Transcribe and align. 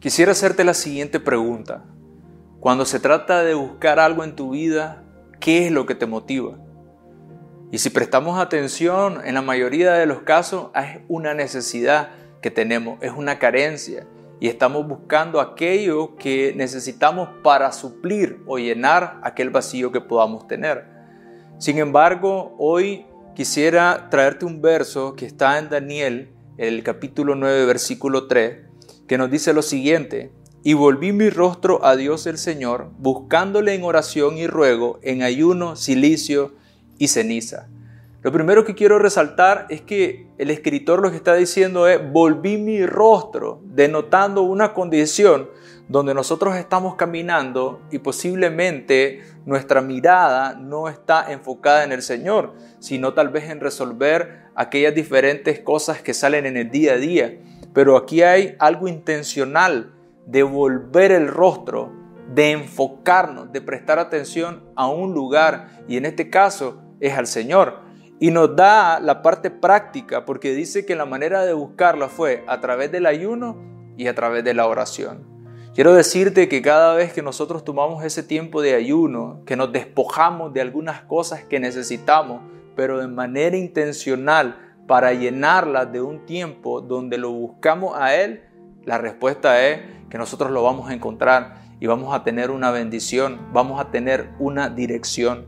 Quisiera 0.00 0.32
hacerte 0.32 0.64
la 0.64 0.72
siguiente 0.72 1.20
pregunta. 1.20 1.84
Cuando 2.58 2.86
se 2.86 3.00
trata 3.00 3.44
de 3.44 3.52
buscar 3.52 4.00
algo 4.00 4.24
en 4.24 4.34
tu 4.34 4.52
vida, 4.52 5.04
¿qué 5.40 5.66
es 5.66 5.72
lo 5.72 5.84
que 5.84 5.94
te 5.94 6.06
motiva? 6.06 6.56
Y 7.70 7.76
si 7.76 7.90
prestamos 7.90 8.40
atención, 8.40 9.20
en 9.26 9.34
la 9.34 9.42
mayoría 9.42 9.92
de 9.92 10.06
los 10.06 10.22
casos 10.22 10.70
es 10.74 11.02
una 11.08 11.34
necesidad 11.34 12.12
que 12.40 12.50
tenemos, 12.50 12.98
es 13.02 13.12
una 13.12 13.38
carencia. 13.38 14.06
Y 14.40 14.48
estamos 14.48 14.88
buscando 14.88 15.38
aquello 15.38 16.16
que 16.16 16.54
necesitamos 16.56 17.28
para 17.44 17.70
suplir 17.70 18.40
o 18.46 18.56
llenar 18.56 19.20
aquel 19.22 19.50
vacío 19.50 19.92
que 19.92 20.00
podamos 20.00 20.48
tener. 20.48 20.86
Sin 21.58 21.76
embargo, 21.76 22.56
hoy 22.58 23.04
quisiera 23.34 24.08
traerte 24.08 24.46
un 24.46 24.62
verso 24.62 25.14
que 25.14 25.26
está 25.26 25.58
en 25.58 25.68
Daniel, 25.68 26.32
el 26.56 26.82
capítulo 26.82 27.34
9, 27.34 27.66
versículo 27.66 28.28
3, 28.28 28.69
que 29.10 29.18
nos 29.18 29.28
dice 29.28 29.52
lo 29.52 29.62
siguiente, 29.62 30.30
y 30.62 30.74
volví 30.74 31.12
mi 31.12 31.30
rostro 31.30 31.84
a 31.84 31.96
Dios 31.96 32.28
el 32.28 32.38
Señor, 32.38 32.92
buscándole 32.96 33.74
en 33.74 33.82
oración 33.82 34.38
y 34.38 34.46
ruego, 34.46 35.00
en 35.02 35.24
ayuno, 35.24 35.74
silicio 35.74 36.54
y 36.96 37.08
ceniza. 37.08 37.66
Lo 38.22 38.30
primero 38.30 38.64
que 38.64 38.76
quiero 38.76 39.00
resaltar 39.00 39.66
es 39.68 39.80
que 39.80 40.28
el 40.38 40.48
escritor 40.48 41.02
lo 41.02 41.10
que 41.10 41.16
está 41.16 41.34
diciendo 41.34 41.88
es, 41.88 42.00
volví 42.12 42.56
mi 42.56 42.86
rostro, 42.86 43.60
denotando 43.64 44.42
una 44.42 44.74
condición 44.74 45.50
donde 45.88 46.14
nosotros 46.14 46.54
estamos 46.54 46.94
caminando 46.94 47.82
y 47.90 47.98
posiblemente 47.98 49.22
nuestra 49.44 49.80
mirada 49.80 50.54
no 50.54 50.88
está 50.88 51.32
enfocada 51.32 51.82
en 51.82 51.90
el 51.90 52.02
Señor, 52.02 52.54
sino 52.78 53.12
tal 53.12 53.30
vez 53.30 53.50
en 53.50 53.58
resolver 53.58 54.44
aquellas 54.54 54.94
diferentes 54.94 55.58
cosas 55.58 56.00
que 56.00 56.14
salen 56.14 56.46
en 56.46 56.56
el 56.56 56.70
día 56.70 56.92
a 56.92 56.98
día. 56.98 57.40
Pero 57.72 57.96
aquí 57.96 58.22
hay 58.22 58.56
algo 58.58 58.88
intencional 58.88 59.92
de 60.26 60.42
volver 60.42 61.12
el 61.12 61.28
rostro, 61.28 61.92
de 62.34 62.52
enfocarnos, 62.52 63.52
de 63.52 63.60
prestar 63.60 63.98
atención 63.98 64.62
a 64.76 64.88
un 64.88 65.12
lugar 65.12 65.82
y 65.88 65.96
en 65.96 66.06
este 66.06 66.30
caso 66.30 66.82
es 67.00 67.16
al 67.16 67.26
Señor. 67.26 67.80
Y 68.18 68.30
nos 68.30 68.54
da 68.54 69.00
la 69.00 69.22
parte 69.22 69.50
práctica 69.50 70.24
porque 70.24 70.54
dice 70.54 70.84
que 70.84 70.94
la 70.94 71.06
manera 71.06 71.44
de 71.44 71.54
buscarla 71.54 72.08
fue 72.08 72.44
a 72.46 72.60
través 72.60 72.92
del 72.92 73.06
ayuno 73.06 73.56
y 73.96 74.06
a 74.06 74.14
través 74.14 74.44
de 74.44 74.54
la 74.54 74.66
oración. 74.66 75.30
Quiero 75.74 75.94
decirte 75.94 76.48
que 76.48 76.62
cada 76.62 76.94
vez 76.94 77.12
que 77.12 77.22
nosotros 77.22 77.64
tomamos 77.64 78.04
ese 78.04 78.22
tiempo 78.22 78.60
de 78.60 78.74
ayuno, 78.74 79.40
que 79.46 79.56
nos 79.56 79.72
despojamos 79.72 80.52
de 80.52 80.60
algunas 80.60 81.02
cosas 81.02 81.44
que 81.44 81.60
necesitamos, 81.60 82.42
pero 82.76 82.98
de 82.98 83.06
manera 83.06 83.56
intencional, 83.56 84.69
para 84.90 85.12
llenarla 85.12 85.86
de 85.86 86.02
un 86.02 86.26
tiempo 86.26 86.80
donde 86.80 87.16
lo 87.16 87.30
buscamos 87.30 87.96
a 87.96 88.16
Él, 88.16 88.42
la 88.84 88.98
respuesta 88.98 89.64
es 89.64 89.78
que 90.10 90.18
nosotros 90.18 90.50
lo 90.50 90.64
vamos 90.64 90.90
a 90.90 90.94
encontrar 90.94 91.62
y 91.78 91.86
vamos 91.86 92.12
a 92.12 92.24
tener 92.24 92.50
una 92.50 92.72
bendición, 92.72 93.38
vamos 93.52 93.80
a 93.80 93.92
tener 93.92 94.30
una 94.40 94.68
dirección. 94.68 95.46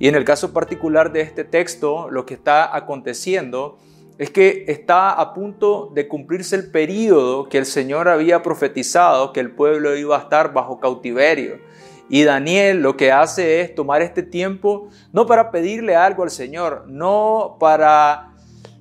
Y 0.00 0.08
en 0.08 0.16
el 0.16 0.24
caso 0.24 0.52
particular 0.52 1.12
de 1.12 1.20
este 1.20 1.44
texto, 1.44 2.10
lo 2.10 2.26
que 2.26 2.34
está 2.34 2.74
aconteciendo 2.74 3.78
es 4.18 4.30
que 4.30 4.64
está 4.66 5.12
a 5.12 5.34
punto 5.34 5.92
de 5.94 6.08
cumplirse 6.08 6.56
el 6.56 6.72
periodo 6.72 7.48
que 7.48 7.58
el 7.58 7.66
Señor 7.66 8.08
había 8.08 8.42
profetizado 8.42 9.32
que 9.32 9.38
el 9.38 9.52
pueblo 9.52 9.94
iba 9.96 10.16
a 10.16 10.22
estar 10.22 10.52
bajo 10.52 10.80
cautiverio. 10.80 11.60
Y 12.08 12.24
Daniel 12.24 12.82
lo 12.82 12.96
que 12.96 13.12
hace 13.12 13.60
es 13.60 13.72
tomar 13.72 14.02
este 14.02 14.24
tiempo 14.24 14.88
no 15.12 15.26
para 15.26 15.52
pedirle 15.52 15.94
algo 15.94 16.24
al 16.24 16.30
Señor, 16.30 16.86
no 16.88 17.56
para 17.60 18.29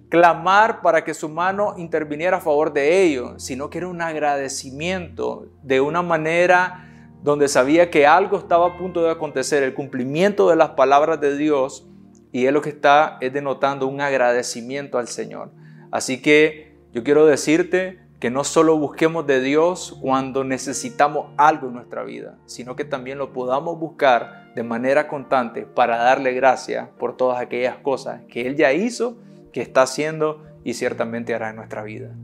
clamar 0.09 0.81
para 0.81 1.03
que 1.03 1.13
su 1.13 1.29
mano 1.29 1.75
interviniera 1.77 2.37
a 2.37 2.41
favor 2.41 2.73
de 2.73 3.03
ellos, 3.03 3.41
sino 3.43 3.69
que 3.69 3.77
era 3.77 3.87
un 3.87 4.01
agradecimiento 4.01 5.47
de 5.63 5.79
una 5.81 6.01
manera 6.01 6.85
donde 7.21 7.47
sabía 7.47 7.89
que 7.91 8.07
algo 8.07 8.37
estaba 8.37 8.67
a 8.67 8.77
punto 8.77 9.03
de 9.03 9.11
acontecer, 9.11 9.61
el 9.61 9.73
cumplimiento 9.73 10.49
de 10.49 10.55
las 10.55 10.71
palabras 10.71 11.21
de 11.21 11.37
Dios, 11.37 11.87
y 12.31 12.45
él 12.45 12.53
lo 12.53 12.61
que 12.61 12.69
está 12.69 13.17
es 13.21 13.33
denotando 13.33 13.87
un 13.87 14.01
agradecimiento 14.01 14.97
al 14.97 15.07
Señor. 15.07 15.51
Así 15.91 16.21
que 16.21 16.75
yo 16.91 17.03
quiero 17.03 17.25
decirte 17.25 17.99
que 18.19 18.29
no 18.29 18.43
solo 18.43 18.77
busquemos 18.77 19.25
de 19.27 19.41
Dios 19.41 19.97
cuando 20.01 20.43
necesitamos 20.43 21.31
algo 21.37 21.67
en 21.67 21.75
nuestra 21.75 22.03
vida, 22.03 22.37
sino 22.45 22.75
que 22.75 22.83
también 22.83 23.17
lo 23.17 23.31
podamos 23.31 23.79
buscar 23.79 24.53
de 24.55 24.63
manera 24.63 25.07
constante 25.07 25.63
para 25.63 25.97
darle 25.97 26.33
gracias 26.33 26.89
por 26.97 27.15
todas 27.15 27.39
aquellas 27.39 27.77
cosas 27.77 28.21
que 28.27 28.45
Él 28.45 28.55
ya 28.55 28.73
hizo 28.73 29.17
que 29.51 29.61
está 29.61 29.83
haciendo 29.83 30.45
y 30.63 30.73
ciertamente 30.73 31.33
hará 31.33 31.49
en 31.49 31.55
nuestra 31.57 31.83
vida. 31.83 32.15